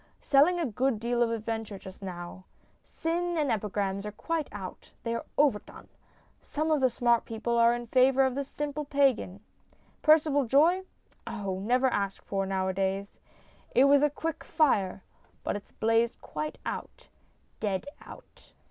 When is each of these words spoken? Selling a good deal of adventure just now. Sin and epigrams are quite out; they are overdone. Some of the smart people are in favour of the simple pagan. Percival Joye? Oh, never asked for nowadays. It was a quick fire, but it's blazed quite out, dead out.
Selling 0.23 0.59
a 0.59 0.65
good 0.65 0.99
deal 0.99 1.21
of 1.21 1.29
adventure 1.29 1.77
just 1.77 2.01
now. 2.01 2.43
Sin 2.83 3.37
and 3.37 3.51
epigrams 3.51 4.03
are 4.03 4.11
quite 4.11 4.49
out; 4.51 4.89
they 5.03 5.13
are 5.13 5.27
overdone. 5.37 5.89
Some 6.41 6.71
of 6.71 6.81
the 6.81 6.89
smart 6.89 7.23
people 7.23 7.55
are 7.59 7.75
in 7.75 7.85
favour 7.85 8.23
of 8.23 8.33
the 8.33 8.43
simple 8.43 8.83
pagan. 8.83 9.41
Percival 10.01 10.45
Joye? 10.45 10.85
Oh, 11.27 11.59
never 11.59 11.85
asked 11.85 12.23
for 12.23 12.47
nowadays. 12.47 13.19
It 13.75 13.83
was 13.83 14.01
a 14.01 14.09
quick 14.09 14.43
fire, 14.43 15.03
but 15.43 15.55
it's 15.55 15.71
blazed 15.71 16.19
quite 16.19 16.57
out, 16.65 17.07
dead 17.59 17.85
out. 18.03 18.53